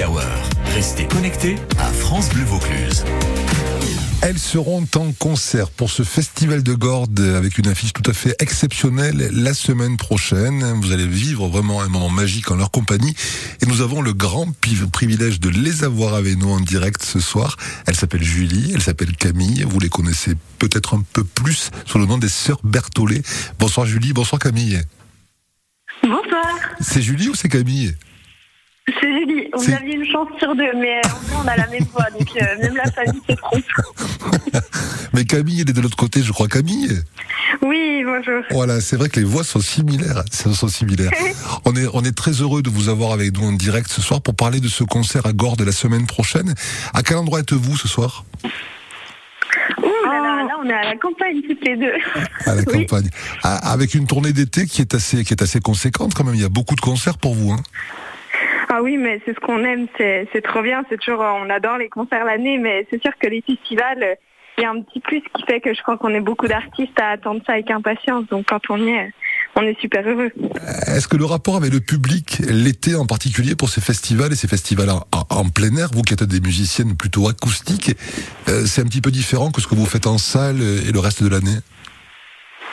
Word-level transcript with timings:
Happy 0.00 0.04
Hour. 0.04 0.22
Restez 0.74 1.06
connectés 1.06 1.56
à 1.78 1.84
France 1.84 2.30
Bleu 2.30 2.44
Vaucluse. 2.44 3.04
Elles 4.22 4.38
seront 4.38 4.86
en 4.96 5.12
concert 5.12 5.70
pour 5.70 5.90
ce 5.90 6.02
festival 6.02 6.62
de 6.62 6.74
Gordes 6.74 7.20
avec 7.20 7.58
une 7.58 7.66
affiche 7.66 7.92
tout 7.92 8.08
à 8.08 8.12
fait 8.12 8.34
exceptionnelle 8.40 9.30
la 9.32 9.54
semaine 9.54 9.96
prochaine. 9.96 10.62
Vous 10.80 10.92
allez 10.92 11.06
vivre 11.06 11.48
vraiment 11.48 11.82
un 11.82 11.88
moment 11.88 12.10
magique 12.10 12.50
en 12.50 12.56
leur 12.56 12.70
compagnie 12.70 13.14
et 13.62 13.66
nous 13.66 13.80
avons 13.80 14.00
le 14.02 14.12
grand 14.12 14.48
privilège 14.92 15.40
de 15.40 15.48
les 15.48 15.84
avoir 15.84 16.14
avec 16.14 16.38
nous 16.38 16.50
en 16.50 16.60
direct 16.60 17.02
ce 17.02 17.20
soir. 17.20 17.56
Elle 17.86 17.96
s'appelle 17.96 18.22
Julie, 18.22 18.72
elle 18.74 18.82
s'appelle 18.82 19.16
Camille. 19.16 19.64
Vous 19.68 19.80
les 19.80 19.88
connaissez 19.88 20.34
peut-être 20.58 20.94
un 20.94 21.04
peu 21.12 21.24
plus 21.24 21.70
sous 21.86 21.98
le 21.98 22.06
nom 22.06 22.18
des 22.18 22.28
sœurs 22.28 22.60
Berthollet. 22.62 23.22
Bonsoir 23.58 23.86
Julie, 23.86 24.12
bonsoir 24.12 24.38
Camille. 24.38 24.80
Bonsoir. 26.02 26.44
C'est 26.80 27.02
Julie 27.02 27.28
ou 27.28 27.34
c'est 27.34 27.48
Camille? 27.48 27.94
C'est 29.00 29.12
Julie. 29.12 29.48
On 29.52 29.60
avait 29.60 29.92
une 29.92 30.06
chance 30.06 30.28
sur 30.38 30.54
deux, 30.54 30.72
mais 30.76 31.00
on 31.34 31.46
a 31.46 31.56
la 31.56 31.66
même 31.66 31.84
voix, 31.92 32.06
donc 32.18 32.28
euh, 32.36 32.62
même 32.62 32.76
la 32.76 32.90
famille 32.90 33.20
se 33.28 33.34
trompe. 33.34 33.64
mais 35.12 35.24
Camille, 35.24 35.60
elle 35.60 35.70
est 35.70 35.72
de 35.72 35.80
l'autre 35.80 35.96
côté, 35.96 36.22
je 36.22 36.32
crois, 36.32 36.48
Camille 36.48 37.00
Oui, 37.62 38.02
bonjour. 38.04 38.42
Voilà, 38.50 38.80
c'est 38.80 38.96
vrai 38.96 39.08
que 39.08 39.20
les 39.20 39.26
voix 39.26 39.44
sont 39.44 39.60
similaires. 39.60 40.22
Sont 40.32 40.68
similaires. 40.68 41.10
on, 41.64 41.74
est, 41.76 41.86
on 41.92 42.02
est 42.02 42.16
très 42.16 42.32
heureux 42.32 42.62
de 42.62 42.70
vous 42.70 42.88
avoir 42.88 43.12
avec 43.12 43.36
nous 43.36 43.46
en 43.46 43.52
direct 43.52 43.90
ce 43.90 44.00
soir 44.00 44.20
pour 44.20 44.34
parler 44.34 44.60
de 44.60 44.68
ce 44.68 44.84
concert 44.84 45.26
à 45.26 45.32
Gordes 45.32 45.62
la 45.62 45.72
semaine 45.72 46.06
prochaine. 46.06 46.54
À 46.94 47.02
quel 47.02 47.18
endroit 47.18 47.40
êtes-vous 47.40 47.76
ce 47.76 47.88
soir? 47.88 48.24
Là, 49.82 50.44
là, 50.44 50.56
on 50.62 50.68
est 50.68 50.72
à 50.72 50.84
la 50.84 50.96
campagne 50.96 51.40
toutes 51.42 51.64
les 51.64 51.76
deux. 51.76 51.92
À 52.46 52.54
la 52.54 52.64
campagne. 52.64 53.08
Avec 53.42 53.94
une 53.94 54.06
tournée 54.06 54.32
d'été 54.32 54.66
qui 54.66 54.80
est 54.80 54.94
assez, 54.94 55.24
qui 55.24 55.32
est 55.32 55.42
assez 55.42 55.60
conséquente 55.60 56.14
quand 56.14 56.24
même. 56.24 56.34
Il 56.34 56.40
y 56.40 56.44
a 56.44 56.48
beaucoup 56.48 56.74
de 56.74 56.80
concerts 56.80 57.18
pour 57.18 57.34
vous. 57.34 57.52
Hein. 57.52 57.60
Ah 58.80 58.82
oui, 58.82 58.96
mais 58.96 59.20
c'est 59.26 59.34
ce 59.34 59.40
qu'on 59.40 59.62
aime, 59.62 59.88
c'est 59.98 60.42
trop 60.42 60.62
bien, 60.62 60.82
c'est 60.88 60.98
toujours, 60.98 61.20
on 61.20 61.50
adore 61.50 61.76
les 61.76 61.90
concerts 61.90 62.24
l'année, 62.24 62.56
mais 62.56 62.86
c'est 62.88 62.98
sûr 63.02 63.12
que 63.20 63.26
les 63.26 63.42
festivals, 63.42 64.16
il 64.56 64.62
y 64.62 64.64
a 64.64 64.70
un 64.70 64.80
petit 64.80 65.00
plus 65.00 65.20
qui 65.20 65.42
fait 65.46 65.60
que 65.60 65.74
je 65.74 65.82
crois 65.82 65.98
qu'on 65.98 66.14
est 66.14 66.20
beaucoup 66.20 66.46
d'artistes 66.48 66.98
à 66.98 67.10
attendre 67.10 67.42
ça 67.46 67.52
avec 67.52 67.70
impatience, 67.70 68.26
donc 68.28 68.46
quand 68.46 68.70
on 68.70 68.78
y 68.78 68.88
est, 68.88 69.12
on 69.54 69.60
est 69.60 69.78
super 69.78 70.08
heureux. 70.08 70.32
Est-ce 70.86 71.08
que 71.08 71.18
le 71.18 71.26
rapport 71.26 71.56
avec 71.56 71.74
le 71.74 71.80
public, 71.80 72.38
l'été 72.48 72.94
en 72.94 73.04
particulier 73.04 73.54
pour 73.54 73.68
ces 73.68 73.82
festivals 73.82 74.32
et 74.32 74.36
ces 74.36 74.48
festivals 74.48 74.88
en, 74.88 75.48
plein 75.50 75.76
air, 75.76 75.88
vous 75.92 76.00
qui 76.00 76.14
êtes 76.14 76.24
des 76.24 76.40
musiciennes 76.40 76.96
plutôt 76.96 77.28
acoustiques, 77.28 77.94
euh, 78.48 78.64
c'est 78.64 78.80
un 78.80 78.86
petit 78.86 79.02
peu 79.02 79.10
différent 79.10 79.50
que 79.50 79.60
ce 79.60 79.66
que 79.66 79.74
vous 79.74 79.84
faites 79.84 80.06
en 80.06 80.16
salle 80.16 80.62
et 80.62 80.90
le 80.90 81.00
reste 81.00 81.22
de 81.22 81.28
l'année? 81.28 81.58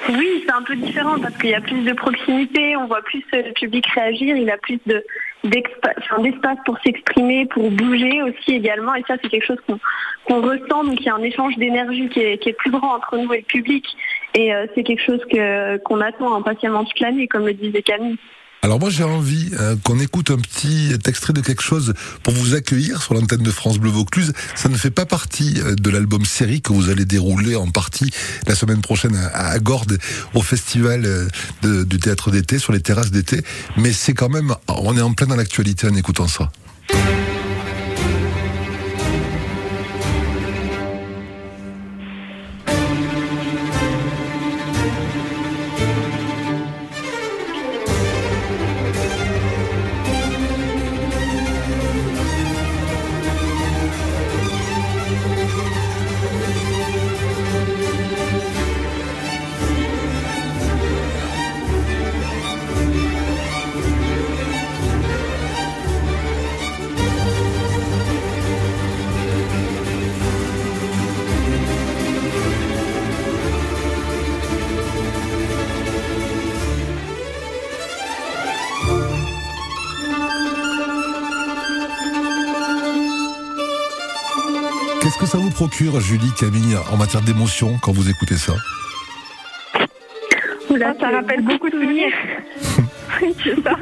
Oui, 0.08 0.44
c'est 0.46 0.54
un 0.54 0.62
peu 0.62 0.78
différent 0.78 1.20
parce 1.20 1.36
qu'il 1.36 1.50
y 1.50 1.56
a 1.56 1.60
plus 1.60 1.84
de 1.84 1.92
proximité, 1.92 2.78
on 2.78 2.88
voit 2.88 3.02
plus 3.02 3.24
le 3.34 3.52
public 3.52 3.86
réagir, 3.88 4.38
il 4.38 4.50
a 4.50 4.58
plus 4.58 4.80
de, 4.86 5.04
d'espace 5.44 6.58
pour 6.66 6.78
s'exprimer, 6.80 7.46
pour 7.46 7.70
bouger 7.72 8.22
aussi 8.24 8.56
également. 8.56 8.96
Et 8.96 9.04
ça, 9.08 9.16
c'est 9.22 9.30
quelque 9.30 9.46
chose 9.46 9.60
qu'on 10.28 10.42
ressent. 10.42 10.84
Donc, 10.84 11.00
il 11.00 11.06
y 11.06 11.10
a 11.10 11.16
un 11.16 11.24
échange 11.24 11.56
d'énergie 11.58 12.10
qui 12.10 12.20
est, 12.22 12.58
plus 12.58 12.72
grand 12.72 12.96
entre 12.96 13.18
nous 13.18 13.32
et 13.34 13.38
le 13.38 13.44
public. 13.44 13.86
Et 14.34 14.54
euh, 14.54 14.68
c'est 14.76 14.84
quelque 14.84 15.04
chose 15.04 15.22
qu'on 15.84 16.02
attend 16.02 16.36
impatiemment 16.36 16.84
toute 16.84 17.00
l'année, 17.00 17.28
comme 17.28 17.46
le 17.46 17.54
disait 17.54 17.82
Camille. 17.82 18.18
Alors 18.64 18.80
moi 18.80 18.90
j'ai 18.90 19.04
envie 19.04 19.52
euh, 19.60 19.76
qu'on 19.84 20.00
écoute 20.00 20.32
un 20.32 20.38
petit 20.38 20.92
extrait 21.06 21.32
de 21.32 21.42
quelque 21.42 21.62
chose 21.62 21.94
pour 22.24 22.34
vous 22.34 22.56
accueillir 22.56 23.02
sur 23.02 23.14
l'antenne 23.14 23.44
de 23.44 23.52
France 23.52 23.78
Bleu 23.78 23.92
Vaucluse. 23.92 24.34
Ça 24.56 24.68
ne 24.68 24.76
fait 24.76 24.92
pas 24.92 25.06
partie 25.06 25.62
euh, 25.62 25.76
de 25.76 25.90
l'album 25.90 26.26
série 26.26 26.62
que 26.62 26.74
vous 26.74 26.90
allez 26.90 27.06
dérouler 27.06 27.56
en 27.56 27.70
partie 27.70 28.12
la 28.48 28.56
semaine 28.56 28.82
prochaine 28.82 29.16
à, 29.34 29.58
Gordes 29.60 30.00
au 30.34 30.42
festival 30.42 31.06
euh, 31.06 31.86
du 31.86 32.00
théâtre 32.00 32.32
d'été 32.32 32.58
sur 32.58 32.74
les 32.74 32.82
terrasses 32.82 33.12
d'été, 33.12 33.42
mais 33.78 33.94
c'est 33.94 34.14
quand 34.14 34.30
même 34.30 34.56
on 34.68 34.98
est 34.98 35.02
en 35.02 35.14
plein 35.14 35.28
dans 35.28 35.36
l'actualité 35.36 35.88
en 35.88 35.96
écoutant 35.96 36.28
ça. 36.28 36.52
Procure, 85.58 86.00
Julie, 86.00 86.32
Camille, 86.40 86.78
en 86.94 86.98
matière 86.98 87.24
d'émotion 87.24 87.80
quand 87.82 87.92
vous 87.92 88.12
écoutez 88.12 88.36
ça 88.36 88.54
Oula, 90.70 90.94
ça 91.00 91.10
rappelle 91.10 91.42
beaucoup 91.42 91.68
de 91.68 91.74
souvenirs. 91.74 92.14
oui, 93.24 93.36
c'est 93.44 93.64
ça. 93.64 93.76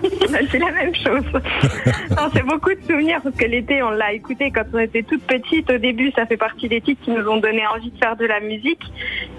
C'est 0.50 0.60
la 0.60 0.72
même 0.72 0.96
chose. 0.96 1.26
c'est 2.34 2.46
beaucoup 2.46 2.70
de 2.70 2.80
souvenirs 2.80 3.20
parce 3.22 3.36
que 3.36 3.44
l'été, 3.44 3.84
on 3.84 3.90
l'a 3.90 4.14
écouté 4.14 4.52
quand 4.52 4.64
on 4.74 4.80
était 4.80 5.04
toute 5.04 5.24
petite. 5.24 5.70
Au 5.70 5.78
début, 5.78 6.12
ça 6.12 6.26
fait 6.26 6.38
partie 6.38 6.70
des 6.70 6.80
titres 6.80 7.04
qui 7.04 7.12
nous 7.12 7.28
ont 7.28 7.42
donné 7.42 7.68
envie 7.68 7.92
de 7.92 7.98
faire 7.98 8.16
de 8.16 8.26
la 8.26 8.40
musique. 8.40 8.84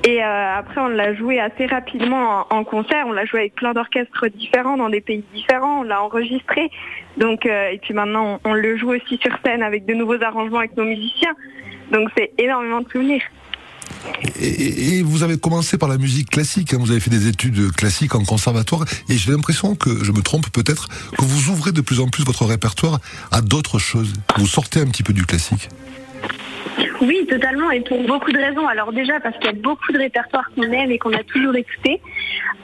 Et 0.07 0.23
euh, 0.23 0.59
après, 0.59 0.83
on 0.83 0.89
l'a 0.89 1.15
joué 1.15 1.41
assez 1.41 1.65
rapidement 1.65 2.45
en, 2.51 2.65
concert. 2.65 3.07
On 3.07 3.13
l'a 3.13 3.25
joué 3.25 3.41
avec 3.41 3.55
plein 3.55 3.73
d'orchestres 3.73 4.27
différents 4.29 4.77
dans 4.77 4.91
des 4.91 5.01
pays 5.01 5.25
différents. 5.33 5.81
On 5.81 5.85
l'a 5.85 6.03
enregistré. 6.03 6.71
Donc, 7.17 7.47
euh, 7.47 7.71
et 7.71 7.79
puis 7.79 7.95
maintenant, 7.95 8.41
on, 8.45 8.51
on 8.51 8.53
le 8.53 8.77
joue 8.77 8.91
aussi 8.91 9.17
sur 9.23 9.33
scène 9.43 9.63
avec 9.63 9.87
de 9.87 9.95
nouveaux 9.95 10.23
arrangements 10.23 10.59
avec 10.59 10.77
nos 10.77 10.85
musiciens. 10.85 11.35
Donc 11.93 12.09
c'est 12.17 12.33
énormément 12.39 12.81
de 12.81 12.89
souvenirs. 12.89 13.23
Et, 14.41 15.03
vous 15.03 15.23
avez 15.23 15.39
commencé 15.39 15.79
par 15.79 15.89
la 15.89 15.99
musique 15.99 16.31
classique, 16.31 16.75
hein. 16.75 16.79
vous 16.81 16.91
avez 16.91 17.01
fait 17.01 17.11
des 17.11 17.29
études 17.29 17.73
classiques 17.73 18.15
en 18.15 18.25
conservatoire, 18.25 18.85
et 19.09 19.17
j'ai 19.17 19.31
l'impression 19.31 19.75
que, 19.75 20.05
je 20.05 20.13
me 20.13 20.21
trompe 20.21 20.49
peut-être, 20.51 20.89
que 21.17 21.25
vous 21.25 21.51
ouvrez 21.51 21.73
de 21.73 21.81
plus 21.81 22.01
en 22.01 22.09
plus 22.09 22.25
votre 22.25 22.45
répertoire 22.45 23.01
à 23.31 23.41
d'autres 23.41 23.79
choses. 23.79 24.13
Vous 24.39 24.47
sortez 24.47 24.81
un 24.81 24.87
petit 24.87 25.03
peu 25.03 25.13
du 25.13 25.25
classique. 25.25 25.69
Oui, 27.03 27.27
totalement, 27.27 27.71
et 27.71 27.81
pour 27.81 28.03
beaucoup 28.05 28.33
de 28.33 28.39
raisons. 28.39 28.67
Alors 28.67 28.93
déjà 28.93 29.21
parce 29.21 29.37
qu'il 29.37 29.47
y 29.47 29.55
a 29.55 29.61
beaucoup 29.61 29.93
de 29.93 29.99
répertoires 29.99 30.51
qu'on 30.55 30.62
aime 30.62 30.91
et 30.91 30.99
qu'on 30.99 31.12
a 31.12 31.23
toujours 31.23 31.55
écouté. 31.55 32.01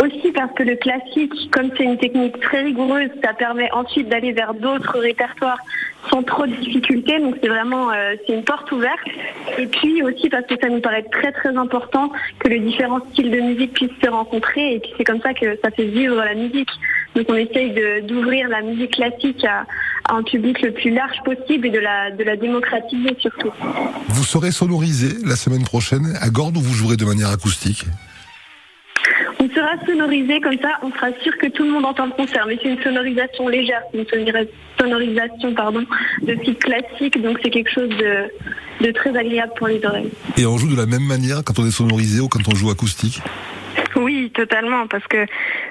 Aussi 0.03 0.33
parce 0.33 0.53
que 0.55 0.63
le 0.63 0.77
classique, 0.77 1.51
comme 1.51 1.71
c'est 1.77 1.85
une 1.85 1.99
technique 1.99 2.41
très 2.41 2.63
rigoureuse, 2.63 3.11
ça 3.23 3.35
permet 3.35 3.71
ensuite 3.73 4.09
d'aller 4.09 4.33
vers 4.33 4.55
d'autres 4.55 4.99
répertoires 4.99 5.59
sans 6.11 6.23
trop 6.23 6.47
de 6.47 6.55
difficultés. 6.55 7.19
Donc 7.21 7.37
c'est 7.43 7.49
vraiment 7.49 7.91
euh, 7.93 8.15
c'est 8.27 8.33
une 8.33 8.45
porte 8.45 8.73
ouverte. 8.73 9.07
Et 9.59 9.67
puis 9.67 10.03
aussi 10.03 10.29
parce 10.29 10.47
que 10.47 10.55
ça 10.61 10.69
nous 10.69 10.81
paraît 10.81 11.05
très 11.05 11.33
très 11.33 11.55
important 11.57 12.11
que 12.39 12.49
les 12.49 12.59
différents 12.59 13.05
styles 13.13 13.31
de 13.31 13.41
musique 13.41 13.75
puissent 13.75 14.01
se 14.03 14.09
rencontrer. 14.09 14.75
Et 14.75 14.81
puis 14.81 14.93
c'est 14.97 15.05
comme 15.05 15.21
ça 15.21 15.35
que 15.35 15.59
ça 15.63 15.71
fait 15.71 15.85
vivre 15.85 16.17
la 16.17 16.35
musique. 16.35 16.71
Donc 17.15 17.27
on 17.29 17.35
essaye 17.35 17.75
d'ouvrir 18.05 18.49
la 18.49 18.63
musique 18.63 18.93
classique 18.93 19.45
à, 19.45 19.67
un 20.09 20.23
public 20.23 20.61
le 20.63 20.73
plus 20.73 20.91
large 20.91 21.17
possible 21.25 21.69
et 21.69 21.71
de 21.71 21.79
la, 21.79 22.11
de 22.11 22.25
la 22.25 22.37
démocratiser 22.37 23.17
surtout. 23.21 23.53
Vous 24.09 24.25
serez 24.25 24.51
sonorisé 24.51 25.09
la 25.25 25.37
semaine 25.37 25.65
prochaine 25.65 26.15
à 26.21 26.29
Gordes 26.29 26.57
ou 26.57 26.61
vous 26.61 26.75
jouerez 26.75 26.97
de 26.97 27.05
manière 27.05 27.31
acoustique? 27.31 27.85
On 29.43 29.49
sera 29.49 29.73
sonorisé 29.85 30.41
comme 30.41 30.59
ça, 30.59 30.79
on 30.83 30.93
sera 30.93 31.09
sûr 31.23 31.37
que 31.37 31.49
tout 31.49 31.65
le 31.65 31.71
monde 31.71 31.85
entend 31.85 32.07
le 32.07 32.13
concert. 32.13 32.45
Mais 32.47 32.59
c'est 32.63 32.69
une 32.69 32.81
sonorisation 32.81 33.49
légère, 33.49 33.83
c'est 33.93 33.99
une 33.99 34.47
sonorisation 34.79 35.53
pardon, 35.55 35.85
de 36.23 36.35
type 36.35 36.61
classique, 36.61 37.21
donc 37.21 37.41
c'est 37.43 37.51
quelque 37.51 37.71
chose 37.71 37.89
de, 37.89 38.91
très 38.93 39.17
agréable 39.17 39.53
pour 39.57 39.67
les 39.67 39.85
oreilles. 39.85 40.11
Et 40.37 40.47
on 40.47 40.59
joue 40.59 40.71
de 40.71 40.77
la 40.77 40.87
même 40.87 41.03
manière 41.03 41.43
quand 41.45 41.59
on 41.59 41.67
est 41.67 41.73
sonorisé 41.73 42.21
ou 42.21 42.29
quand 42.29 42.47
on 42.47 42.55
joue 42.55 42.71
acoustique? 42.71 43.21
Oui, 43.97 44.31
totalement, 44.33 44.87
parce 44.87 45.07
que 45.09 45.27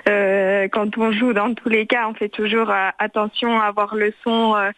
euh, 0.08 0.68
quand 0.72 0.98
on 0.98 1.12
joue, 1.12 1.34
dans 1.34 1.54
tous 1.54 1.70
les 1.70 1.86
cas, 1.86 2.08
on 2.08 2.14
fait 2.14 2.30
toujours 2.30 2.70
euh, 2.70 2.90
attention 3.00 3.60
à 3.60 3.66
avoir 3.66 3.96
le 3.96 4.14
son 4.24 4.56
euh, 4.56 4.72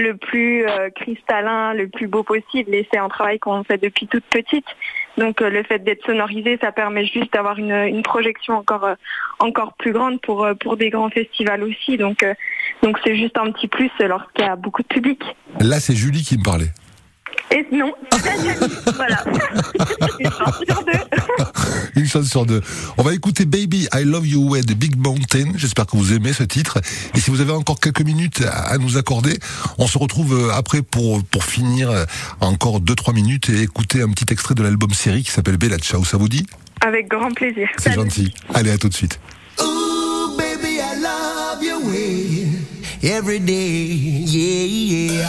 le 0.00 0.16
plus 0.16 0.64
cristallin, 0.94 1.74
le 1.74 1.88
plus 1.88 2.06
beau 2.06 2.22
possible, 2.22 2.72
et 2.72 2.86
c'est 2.88 3.00
un 3.00 3.08
travail 3.08 3.40
qu'on 3.40 3.64
fait 3.64 3.78
depuis 3.78 4.06
toute 4.06 4.22
petite. 4.26 4.64
Donc 5.16 5.40
le 5.40 5.64
fait 5.64 5.80
d'être 5.80 6.06
sonorisé, 6.06 6.56
ça 6.60 6.70
permet 6.70 7.04
juste 7.04 7.32
d'avoir 7.32 7.58
une, 7.58 8.00
projection 8.04 8.54
encore 8.54 8.90
encore 9.40 9.72
plus 9.72 9.90
grande 9.90 10.20
pour 10.20 10.46
pour 10.60 10.76
des 10.76 10.90
grands 10.90 11.10
festivals 11.10 11.64
aussi. 11.64 11.96
Donc 11.96 12.24
donc 12.80 12.96
c'est 13.04 13.16
juste 13.16 13.36
un 13.38 13.50
petit 13.50 13.66
plus 13.66 13.90
lorsqu'il 13.98 14.44
y 14.44 14.48
a 14.48 14.54
beaucoup 14.54 14.82
de 14.82 14.86
public. 14.86 15.20
Là, 15.58 15.80
c'est 15.80 15.96
Julie 15.96 16.22
qui 16.22 16.38
me 16.38 16.44
parlait. 16.44 16.70
Et 17.50 17.66
non, 17.72 17.92
voilà. 18.94 19.24
Une 20.20 20.30
chance 20.30 20.56
sur 20.66 20.84
deux. 20.84 20.92
Une 21.96 22.06
chance 22.06 22.26
sur 22.26 22.46
deux. 22.46 22.60
On 22.98 23.02
va 23.02 23.14
écouter 23.14 23.46
Baby 23.46 23.88
I 23.94 24.04
Love 24.04 24.26
You 24.26 24.50
Way 24.50 24.62
de 24.62 24.74
Big 24.74 24.96
Mountain. 24.96 25.52
J'espère 25.56 25.86
que 25.86 25.96
vous 25.96 26.12
aimez 26.12 26.32
ce 26.32 26.42
titre. 26.42 26.78
Et 27.14 27.20
si 27.20 27.30
vous 27.30 27.40
avez 27.40 27.52
encore 27.52 27.80
quelques 27.80 28.02
minutes 28.02 28.42
à 28.42 28.76
nous 28.76 28.98
accorder, 28.98 29.38
on 29.78 29.86
se 29.86 29.96
retrouve 29.96 30.34
euh, 30.34 30.52
après 30.52 30.82
pour, 30.82 31.24
pour 31.24 31.44
finir 31.44 31.90
euh, 31.90 32.04
encore 32.40 32.80
deux 32.80 32.94
trois 32.94 33.14
minutes 33.14 33.48
et 33.48 33.62
écouter 33.62 34.02
un 34.02 34.10
petit 34.10 34.30
extrait 34.30 34.54
de 34.54 34.62
l'album 34.62 34.92
série 34.92 35.22
qui 35.22 35.30
s'appelle 35.30 35.56
Bella 35.56 35.78
Ciao. 35.78 36.04
Ça 36.04 36.18
vous 36.18 36.28
dit? 36.28 36.46
Avec 36.82 37.08
grand 37.08 37.32
plaisir. 37.32 37.68
C'est 37.78 37.94
gentil. 37.94 38.34
Allez, 38.52 38.70
à 38.70 38.78
tout 38.78 38.88
de 38.88 38.94
suite. 38.94 39.18
Ooh, 39.60 40.36
baby, 40.36 40.78
I 40.78 41.00
love 41.00 41.62
your 41.62 41.82
way 41.84 42.46
every 43.02 43.40
day. 43.40 43.86
Yeah, 44.26 44.66
yeah. 44.66 45.28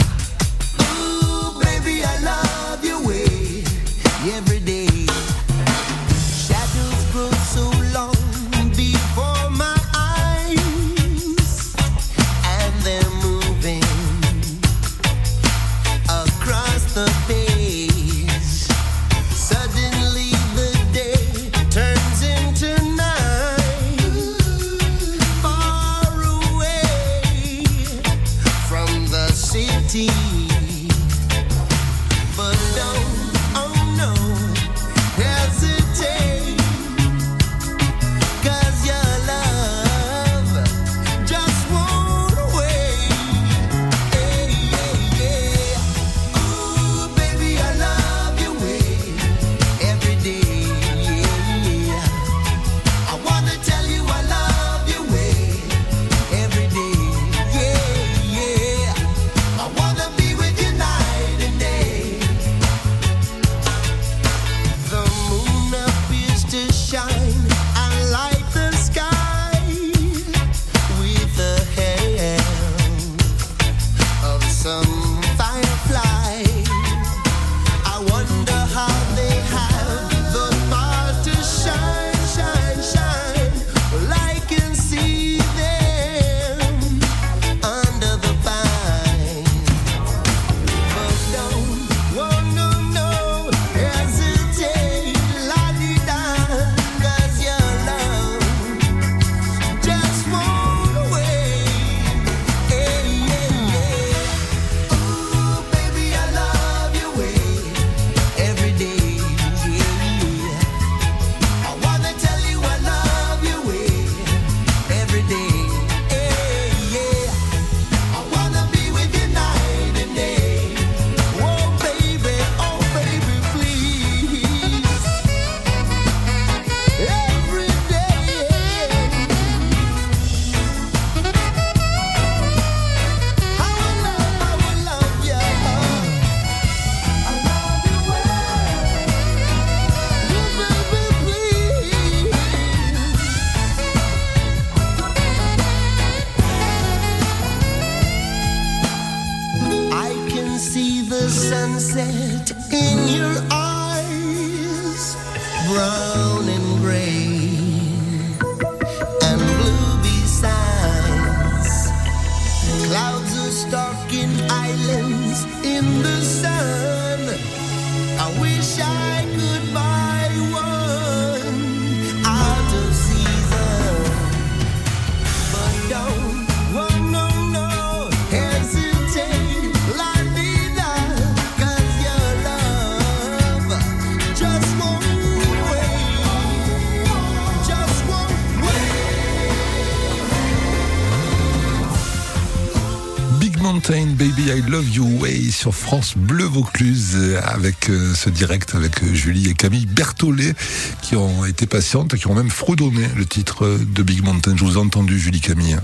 Mountain, 193.72 194.16
Baby 194.18 194.46
I 194.48 194.64
Love 194.68 194.90
You 194.96 195.06
Way 195.22 195.52
sur 195.52 195.76
France 195.76 196.16
Bleu 196.18 196.46
Vaucluse 196.46 197.38
avec 197.44 197.92
euh, 197.92 198.16
ce 198.16 198.32
direct 198.32 198.74
avec 198.74 199.04
euh, 199.04 199.14
Julie 199.14 199.48
et 199.48 199.54
Camille 199.54 199.86
Berthollet 199.86 200.56
qui 201.04 201.16
ont 201.16 201.46
été 201.46 201.68
patientes 201.68 202.16
et 202.16 202.18
qui 202.18 202.26
ont 202.26 202.34
même 202.34 202.50
fredonné 202.50 203.08
le 203.16 203.28
titre 203.28 203.66
euh, 203.66 203.78
de 203.78 204.02
Big 204.02 204.24
Mountain. 204.24 204.56
Je 204.58 204.64
vous 204.64 204.74
ai 204.74 204.78
entendu 204.78 205.20
Julie 205.20 205.40
Camille. 205.40 205.78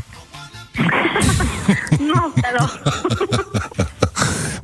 hein. 0.79 0.83
Non, 2.01 2.31
alors. 2.43 2.79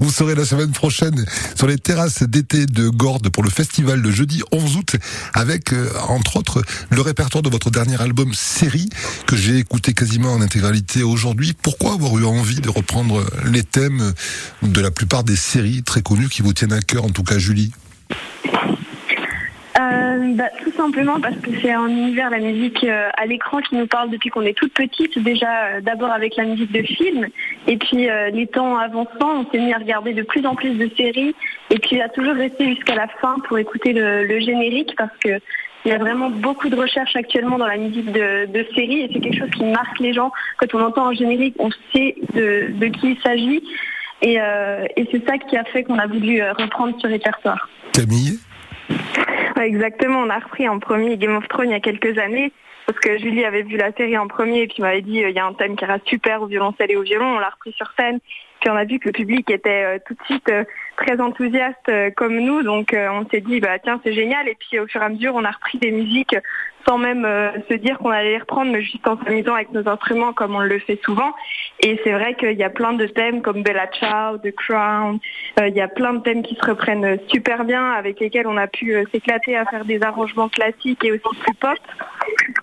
Vous 0.02 0.10
serez 0.10 0.34
la 0.34 0.46
semaine 0.46 0.72
prochaine 0.72 1.26
sur 1.56 1.68
les 1.68 1.78
terrasses 1.78 2.24
d'été 2.24 2.66
de 2.66 2.90
Gordes 2.90 3.30
pour 3.30 3.44
le 3.44 3.52
festival 3.52 4.02
le 4.02 4.10
jeudi 4.10 4.42
11 4.52 4.78
août 4.78 4.96
avec, 5.36 5.74
euh, 5.74 5.92
entre 6.10 6.38
autres, 6.38 6.64
le 6.90 7.02
répertoire 7.02 7.44
de 7.44 7.50
votre 7.50 7.70
dernier 7.70 8.02
album 8.02 8.34
série 8.34 8.90
que 9.28 9.36
j'ai 9.36 9.60
écouté 9.60 9.94
quasiment 9.94 10.34
en 10.34 10.42
intégralité 10.42 11.04
aujourd'hui. 11.04 11.54
Pourquoi 11.54 11.94
avoir 11.94 12.18
eu 12.18 12.26
envie 12.26 12.62
de 12.62 12.70
reprendre 12.70 13.24
les 13.46 13.62
thèmes 13.62 14.14
de 14.64 14.82
la 14.82 14.90
plupart 14.90 15.24
des 15.24 15.36
séries 15.36 15.84
très 15.84 16.02
connues 16.02 16.30
qui 16.30 16.42
vous 16.42 16.54
tiennent 16.54 16.74
à 16.74 16.82
cœur, 16.82 17.06
en 17.06 17.12
tout 17.12 17.24
cas 17.24 17.38
Julie? 17.38 17.72
Euh, 20.12 20.36
bah, 20.36 20.50
tout 20.64 20.72
simplement 20.72 21.20
parce 21.20 21.38
que 21.38 21.52
c'est 21.62 21.72
un 21.72 21.88
univers, 21.88 22.30
la 22.30 22.40
musique 22.40 22.84
euh, 22.84 23.10
à 23.18 23.26
l'écran 23.26 23.60
qui 23.60 23.76
nous 23.76 23.88
parle 23.88 24.10
depuis 24.10 24.30
qu'on 24.30 24.42
est 24.42 24.58
toute 24.58 24.74
petite. 24.74 25.18
Déjà, 25.20 25.66
euh, 25.66 25.82
d'abord 25.82 26.12
avec 26.12 26.36
la 26.36 26.46
musique 26.46 26.72
de 26.72 26.82
film, 26.84 27.28
et 27.68 27.78
puis 27.78 28.08
les 28.34 28.48
temps 28.48 28.78
avançant, 28.78 29.42
on 29.42 29.52
s'est 29.52 29.60
mis 29.60 29.74
à 29.74 29.78
regarder 29.78 30.14
de 30.14 30.24
plus 30.24 30.46
en 30.46 30.56
plus 30.56 30.72
de 30.72 30.90
séries, 30.98 31.36
et 31.70 31.80
puis 31.80 32.02
à 32.02 32.10
toujours 32.10 32.36
rester 32.36 32.74
jusqu'à 32.74 32.96
la 32.96 33.08
fin 33.22 33.38
pour 33.48 33.58
écouter 33.58 33.94
le, 33.94 34.40
générique 34.40 34.96
parce 34.98 35.16
que 35.24 35.40
il 35.86 35.90
y 35.90 35.94
a 35.94 35.98
vraiment 35.98 36.30
beaucoup 36.30 36.70
de 36.70 36.76
recherches 36.76 37.16
actuellement 37.16 37.58
dans 37.58 37.66
la 37.66 37.78
musique 37.78 38.12
de, 38.12 38.46
de 38.46 38.68
séries 38.76 39.02
et 39.02 39.10
c'est 39.12 39.20
quelque 39.20 39.38
chose 39.38 39.50
qui 39.52 39.64
marque 39.64 40.00
les 40.00 40.14
gens. 40.14 40.32
Quand 40.58 40.74
on 40.76 40.82
entend 40.82 41.08
un 41.08 41.14
générique, 41.14 41.56
on 41.58 41.70
sait 41.92 42.16
de, 42.36 42.88
qui 42.88 43.12
il 43.12 43.18
s'agit. 43.22 43.64
Et, 44.22 44.38
c'est 45.12 45.26
ça 45.26 45.38
qui 45.40 45.58
a 45.58 45.64
fait 45.66 45.84
qu'on 45.84 45.98
a 45.98 46.06
voulu 46.06 46.42
reprendre 46.44 46.96
ce 47.02 47.08
répertoire. 47.08 47.68
Camille? 47.94 48.40
Exactement, 49.66 50.20
on 50.20 50.30
a 50.30 50.40
repris 50.40 50.68
en 50.68 50.80
premier 50.80 51.18
Game 51.18 51.36
of 51.36 51.48
Thrones 51.48 51.70
il 51.70 51.72
y 51.72 51.76
a 51.76 51.80
quelques 51.80 52.18
années. 52.18 52.52
Parce 52.92 53.00
que 53.06 53.20
Julie 53.20 53.46
avait 53.46 53.62
vu 53.62 53.78
la 53.78 53.94
série 53.94 54.18
en 54.18 54.28
premier 54.28 54.64
et 54.64 54.68
puis 54.68 54.82
m'avait 54.82 55.02
dit 55.02 55.24
euh, 55.24 55.30
il 55.30 55.36
y 55.36 55.40
a 55.40 55.46
un 55.46 55.54
thème 55.54 55.78
qui 55.78 55.86
reste 55.86 56.06
super 56.10 56.42
au 56.42 56.48
violoncelle 56.48 56.92
et 56.92 56.98
au 56.98 57.04
violon, 57.04 57.38
on 57.38 57.40
l'a 57.40 57.50
repris 57.50 57.72
sur 57.72 57.90
scène. 57.98 58.20
Puis 58.60 58.70
on 58.70 58.76
a 58.76 58.84
vu 58.84 59.00
que 59.00 59.08
le 59.08 59.14
public 59.14 59.50
était 59.50 59.84
euh, 59.84 60.00
tout 60.06 60.14
de 60.14 60.24
suite 60.26 60.50
euh, 60.50 60.66
très 60.98 61.22
enthousiaste 61.22 61.90
comme 62.18 62.38
nous, 62.38 62.64
donc 62.64 62.94
on 62.94 63.26
s'est 63.30 63.40
dit 63.40 63.62
bah 63.62 63.80
tiens 63.80 64.02
c'est 64.04 64.12
génial. 64.14 64.50
Et 64.50 64.56
puis 64.56 64.78
au 64.78 64.88
fur 64.88 65.02
et 65.02 65.06
à 65.06 65.10
mesure 65.10 65.36
on 65.36 65.46
a 65.46 65.52
repris 65.52 65.78
des 65.78 65.92
musiques 65.92 66.36
sans 66.86 66.98
même 66.98 67.28
se 67.70 67.76
dire 67.76 67.98
qu'on 68.00 68.10
allait 68.10 68.32
les 68.32 68.40
reprendre, 68.40 68.72
mais 68.72 68.82
juste 68.82 69.08
en 69.08 69.18
s'amusant 69.24 69.54
avec 69.54 69.72
nos 69.72 69.88
instruments 69.88 70.34
comme 70.34 70.56
on 70.56 70.60
le 70.60 70.80
fait 70.80 71.00
souvent. 71.04 71.34
Et 71.80 72.00
c'est 72.04 72.12
vrai 72.12 72.36
qu'il 72.36 72.58
y 72.58 72.64
a 72.64 72.70
plein 72.70 72.94
de 72.94 73.06
thèmes 73.08 73.42
comme 73.42 73.64
Bella 73.64 73.88
Ciao, 73.88 74.38
The 74.38 74.52
Crown, 74.52 75.20
il 75.60 75.74
y 75.74 75.82
a 75.82 75.88
plein 75.88 76.14
de 76.14 76.20
thèmes 76.20 76.44
qui 76.44 76.56
se 76.56 76.66
reprennent 76.66 77.20
super 77.30 77.66
bien, 77.66 77.92
avec 77.92 78.20
lesquels 78.20 78.48
on 78.48 78.58
a 78.58 78.68
pu 78.68 78.96
s'éclater 79.12 79.56
à 79.56 79.66
faire 79.66 79.86
des 79.86 80.04
arrangements 80.04 80.50
classiques 80.50 81.04
et 81.06 81.12
aussi 81.12 81.40
plus 81.40 81.54
pop. 81.54 81.78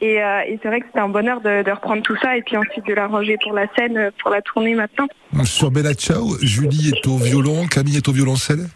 Et, 0.01 0.23
euh, 0.23 0.41
et 0.47 0.59
c'est 0.63 0.69
vrai 0.69 0.81
que 0.81 0.87
c'était 0.87 1.01
un 1.01 1.09
bonheur 1.09 1.41
de, 1.41 1.63
de 1.63 1.71
reprendre 1.71 2.03
tout 2.03 2.17
ça 2.23 2.37
et 2.37 2.43
puis 2.43 2.57
ensuite 2.57 2.87
de 2.87 2.95
l'arranger 2.95 3.37
pour 3.43 3.53
la 3.53 3.67
scène, 3.77 3.97
euh, 3.97 4.11
pour 4.21 4.31
la 4.31 4.43
tournée 4.43 4.75
maintenant. 4.75 5.07
Sur 5.45 5.71
Bella 5.71 5.95
Ciao, 5.95 6.37
Julie 6.41 6.91
est 6.95 7.07
au 7.07 7.17
violon, 7.17 7.67
Camille 7.67 7.97
est 7.97 8.09
au 8.09 8.13
violoncelle 8.13 8.69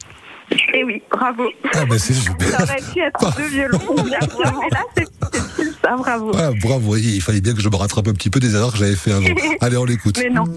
Et 0.75 0.85
oui, 0.85 1.03
bravo. 1.11 1.45
Ah 1.75 1.85
ben 1.89 1.99
c'est 1.99 2.15
super. 2.15 2.49
Ça 2.49 2.65
aurait 2.65 2.77
pu 2.93 3.01
être 3.01 3.37
deux 3.37 3.49
violons, 3.49 3.79
mais 4.05 4.11
là 4.11 4.85
c'est 4.95 5.07
ça, 5.83 5.97
bravo. 5.97 6.33
Ah, 6.37 6.51
bravo, 6.61 6.97
il 6.97 7.21
fallait 7.21 7.41
bien 7.41 7.55
que 7.55 7.61
je 7.61 7.69
me 7.69 7.77
rattrape 7.77 8.09
un 8.09 8.13
petit 8.13 8.31
peu 8.31 8.41
des 8.41 8.55
erreurs 8.55 8.73
que 8.73 8.79
j'avais 8.79 8.97
fait 8.97 9.13
un 9.13 9.21
jour. 9.21 9.37
Allez, 9.61 9.77
on 9.77 9.85
l'écoute. 9.85 10.19
Mais 10.23 10.31
non. 10.31 10.45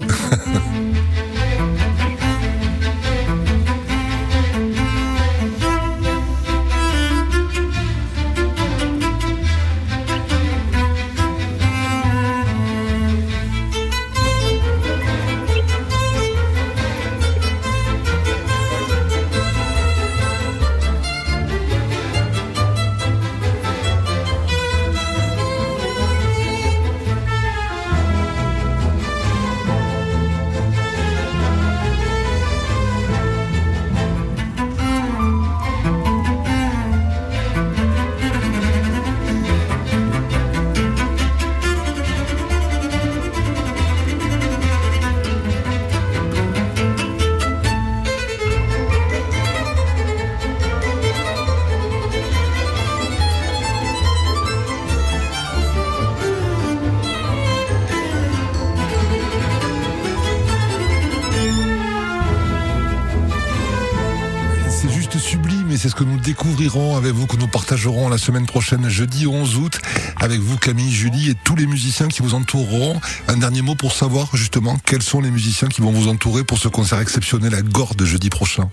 c'est 65.86 65.90
ce 65.90 65.94
que 65.94 66.02
nous 66.02 66.18
découvrirons 66.18 66.96
avec 66.96 67.12
vous, 67.12 67.28
que 67.28 67.36
nous 67.36 67.46
partagerons 67.46 68.08
la 68.08 68.18
semaine 68.18 68.44
prochaine, 68.44 68.88
jeudi 68.88 69.28
11 69.28 69.56
août, 69.58 69.78
avec 70.20 70.40
vous 70.40 70.58
Camille, 70.58 70.90
Julie 70.90 71.30
et 71.30 71.34
tous 71.44 71.54
les 71.54 71.66
musiciens 71.66 72.08
qui 72.08 72.22
vous 72.22 72.34
entoureront. 72.34 72.98
Un 73.28 73.36
dernier 73.36 73.62
mot 73.62 73.76
pour 73.76 73.92
savoir 73.92 74.34
justement 74.34 74.78
quels 74.84 75.02
sont 75.02 75.20
les 75.20 75.30
musiciens 75.30 75.68
qui 75.68 75.82
vont 75.82 75.92
vous 75.92 76.08
entourer 76.08 76.42
pour 76.42 76.58
ce 76.58 76.66
concert 76.66 77.00
exceptionnel 77.00 77.54
à 77.54 77.62
Gordes 77.62 78.02
jeudi 78.02 78.30
prochain. 78.30 78.68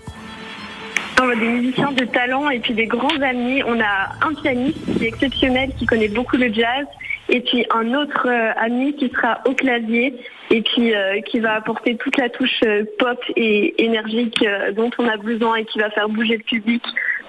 On 1.22 1.28
a 1.28 1.36
des 1.36 1.46
musiciens 1.46 1.92
de 1.92 2.04
talent 2.04 2.50
et 2.50 2.58
puis 2.58 2.74
des 2.74 2.86
grands 2.86 3.20
amis. 3.22 3.62
On 3.62 3.78
a 3.78 4.26
un 4.26 4.34
pianiste 4.34 4.78
qui 4.84 5.04
est 5.04 5.08
exceptionnel, 5.08 5.70
qui 5.78 5.86
connaît 5.86 6.08
beaucoup 6.08 6.36
le 6.36 6.52
jazz, 6.52 6.84
et 7.28 7.40
puis 7.42 7.64
un 7.72 7.94
autre 7.94 8.26
euh, 8.26 8.52
ami 8.60 8.96
qui 8.96 9.08
sera 9.10 9.38
au 9.46 9.54
clavier 9.54 10.16
et 10.50 10.62
puis 10.62 10.94
euh, 10.94 11.20
qui 11.22 11.40
va 11.40 11.54
apporter 11.54 11.96
toute 11.96 12.16
la 12.16 12.28
touche 12.28 12.60
euh, 12.64 12.84
pop 12.98 13.18
et 13.36 13.82
énergique 13.82 14.42
euh, 14.42 14.72
dont 14.72 14.90
on 14.98 15.08
a 15.08 15.16
besoin 15.16 15.56
et 15.56 15.64
qui 15.64 15.78
va 15.78 15.90
faire 15.90 16.08
bouger 16.08 16.36
le 16.36 16.42
public. 16.42 16.82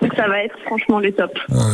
Donc 0.05 0.13
ça 0.17 0.27
va 0.27 0.43
être 0.43 0.55
franchement 0.67 1.00
le 1.00 1.12
top. 1.12 1.31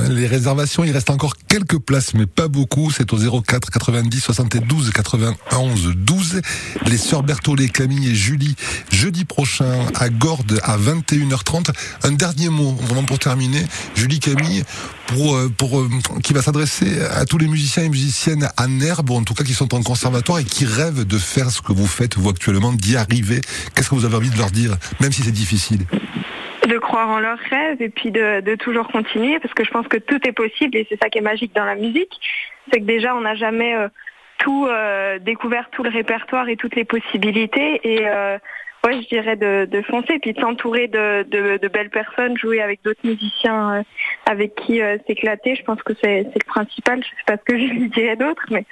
Les 0.09 0.25
réservations, 0.25 0.85
il 0.85 0.91
reste 0.93 1.09
encore 1.09 1.33
quelques 1.49 1.79
places, 1.79 2.13
mais 2.13 2.25
pas 2.25 2.47
beaucoup. 2.47 2.89
C'est 2.89 3.11
au 3.11 3.41
04 3.41 3.69
90 3.69 4.21
72 4.21 4.91
91 4.91 5.95
12. 5.97 6.41
Les 6.85 6.95
sœurs 6.95 7.23
Berthollet, 7.23 7.67
Camille 7.67 8.09
et 8.09 8.15
Julie, 8.15 8.55
jeudi 8.89 9.25
prochain 9.25 9.85
à 9.99 10.07
Gordes 10.07 10.61
à 10.63 10.77
21h30. 10.77 11.71
Un 12.03 12.13
dernier 12.13 12.47
mot, 12.47 12.71
vraiment 12.71 13.03
pour 13.03 13.19
terminer. 13.19 13.65
Julie, 13.95 14.19
Camille, 14.19 14.63
pour, 15.07 15.35
euh, 15.35 15.49
pour, 15.49 15.81
euh, 15.81 15.89
qui 16.23 16.31
va 16.31 16.41
s'adresser 16.41 17.01
à 17.01 17.25
tous 17.25 17.37
les 17.37 17.49
musiciens 17.49 17.83
et 17.83 17.89
musiciennes 17.89 18.47
à 18.55 18.67
Nerbe, 18.67 19.09
ou 19.09 19.15
en 19.15 19.23
tout 19.23 19.33
cas 19.33 19.43
qui 19.43 19.53
sont 19.53 19.75
en 19.75 19.83
conservatoire 19.83 20.39
et 20.39 20.45
qui 20.45 20.63
rêvent 20.63 21.05
de 21.05 21.17
faire 21.17 21.51
ce 21.51 21.61
que 21.61 21.73
vous 21.73 21.87
faites, 21.87 22.17
vous 22.17 22.29
actuellement, 22.29 22.71
d'y 22.71 22.95
arriver. 22.95 23.41
Qu'est-ce 23.75 23.89
que 23.89 23.95
vous 23.95 24.05
avez 24.05 24.15
envie 24.15 24.29
de 24.29 24.37
leur 24.37 24.51
dire, 24.51 24.77
même 25.01 25.11
si 25.11 25.21
c'est 25.21 25.31
difficile? 25.31 25.85
De 26.67 26.77
croire 26.77 27.09
en 27.09 27.19
leurs 27.19 27.39
rêves 27.39 27.81
et 27.81 27.89
puis 27.89 28.11
de, 28.11 28.41
de 28.41 28.55
toujours 28.55 28.87
continuer 28.87 29.39
parce 29.39 29.53
que 29.53 29.63
je 29.63 29.71
pense 29.71 29.87
que 29.87 29.97
tout 29.97 30.19
est 30.27 30.31
possible 30.31 30.77
et 30.77 30.85
c'est 30.89 31.01
ça 31.01 31.09
qui 31.09 31.17
est 31.17 31.21
magique 31.21 31.55
dans 31.55 31.65
la 31.65 31.75
musique. 31.75 32.19
C'est 32.71 32.79
que 32.79 32.85
déjà 32.85 33.15
on 33.15 33.21
n'a 33.21 33.35
jamais 33.35 33.75
euh, 33.75 33.87
tout 34.37 34.67
euh, 34.67 35.19
découvert, 35.19 35.69
tout 35.71 35.83
le 35.83 35.89
répertoire 35.89 36.49
et 36.49 36.57
toutes 36.57 36.75
les 36.75 36.85
possibilités 36.85 37.81
et 37.83 38.07
euh, 38.07 38.37
ouais 38.85 39.01
je 39.01 39.07
dirais 39.07 39.35
de, 39.35 39.65
de 39.65 39.81
foncer 39.83 40.19
puis 40.19 40.33
de 40.33 40.39
s'entourer 40.39 40.87
de, 40.87 41.23
de, 41.23 41.67
belles 41.67 41.89
personnes, 41.89 42.37
jouer 42.37 42.61
avec 42.61 42.81
d'autres 42.83 43.05
musiciens 43.05 43.79
euh, 43.79 43.83
avec 44.25 44.55
qui 44.55 44.81
euh, 44.81 44.97
s'éclater. 45.07 45.55
Je 45.55 45.63
pense 45.63 45.81
que 45.83 45.93
c'est 46.01 46.23
le 46.23 46.45
principal. 46.45 47.03
Je 47.03 47.09
sais 47.09 47.23
pas 47.25 47.37
ce 47.37 47.43
que 47.43 47.57
je 47.57 47.85
dirais 47.87 48.15
d'autre 48.15 48.43
mais 48.51 48.65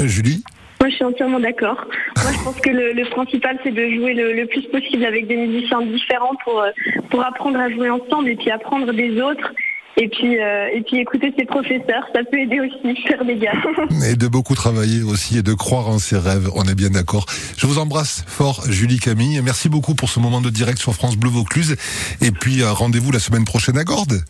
Euh, 0.00 0.06
Julie? 0.06 0.44
Moi, 0.82 0.90
je 0.90 0.96
suis 0.96 1.04
entièrement 1.04 1.38
d'accord. 1.38 1.86
Moi, 2.24 2.32
je 2.32 2.42
pense 2.42 2.56
que 2.56 2.70
le, 2.70 2.92
le 2.92 3.08
principal, 3.08 3.56
c'est 3.62 3.70
de 3.70 3.88
jouer 3.94 4.14
le, 4.14 4.32
le 4.32 4.46
plus 4.46 4.62
possible 4.62 5.04
avec 5.04 5.28
des 5.28 5.36
musiciens 5.36 5.80
différents 5.82 6.34
pour, 6.42 6.58
euh, 6.58 6.70
pour 7.08 7.24
apprendre 7.24 7.60
à 7.60 7.70
jouer 7.70 7.88
ensemble 7.88 8.28
et 8.30 8.34
puis 8.34 8.50
apprendre 8.50 8.92
des 8.92 9.20
autres. 9.20 9.52
Et 9.96 10.08
puis, 10.08 10.40
euh, 10.40 10.66
et 10.74 10.82
puis 10.82 10.96
écouter 10.96 11.32
ses 11.38 11.44
professeurs, 11.44 12.04
ça 12.12 12.22
peut 12.28 12.40
aider 12.40 12.58
aussi, 12.58 13.00
faire 13.02 13.24
des 13.24 13.36
gars. 13.36 13.52
Et 14.10 14.16
de 14.16 14.26
beaucoup 14.26 14.56
travailler 14.56 15.04
aussi 15.04 15.38
et 15.38 15.42
de 15.42 15.54
croire 15.54 15.88
en 15.88 16.00
ses 16.00 16.18
rêves, 16.18 16.50
on 16.56 16.64
est 16.64 16.74
bien 16.74 16.90
d'accord. 16.90 17.26
Je 17.56 17.66
vous 17.68 17.78
embrasse 17.78 18.24
fort, 18.26 18.64
Julie 18.68 18.98
Camille. 18.98 19.40
Merci 19.44 19.68
beaucoup 19.68 19.94
pour 19.94 20.08
ce 20.08 20.18
moment 20.18 20.40
de 20.40 20.50
direct 20.50 20.78
sur 20.78 20.94
France 20.94 21.16
Bleu 21.16 21.30
Vaucluse. 21.30 21.76
Et 22.22 22.32
puis 22.32 22.62
euh, 22.62 22.72
rendez-vous 22.72 23.12
la 23.12 23.20
semaine 23.20 23.44
prochaine 23.44 23.78
à 23.78 23.84
Gordes. 23.84 24.24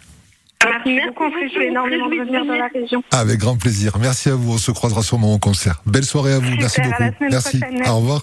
Merci 0.84 1.08
beaucoup, 1.08 1.24
on 1.24 1.30
fait 1.30 1.66
énormément 1.66 2.08
de 2.08 2.20
revenir 2.20 2.44
dans 2.46 2.54
la 2.54 2.68
région. 2.68 3.02
Avec 3.10 3.38
grand 3.38 3.56
plaisir. 3.56 3.92
Merci 4.00 4.28
à 4.30 4.34
vous. 4.34 4.54
On 4.54 4.58
se 4.58 4.70
croisera 4.70 5.02
sûrement 5.02 5.34
au 5.34 5.38
concert. 5.38 5.82
Belle 5.86 6.04
soirée 6.04 6.32
à 6.34 6.38
vous. 6.38 6.54
Merci 6.58 6.82
Super, 6.82 6.96
à 6.96 7.00
la 7.00 7.10
beaucoup. 7.10 7.24
Merci. 7.30 7.60
prochaine. 7.60 7.88
Au 7.88 7.96
revoir. 7.96 8.22